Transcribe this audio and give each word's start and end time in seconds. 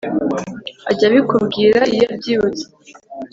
ajya 0.89 1.05
abikubwira 1.09 1.81
iyo 1.93 2.05
abyibutse 2.13 2.65